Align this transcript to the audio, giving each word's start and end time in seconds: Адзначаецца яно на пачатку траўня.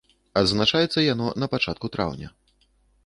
Адзначаецца 0.41 1.03
яно 1.13 1.27
на 1.43 1.49
пачатку 1.53 1.85
траўня. 1.97 2.33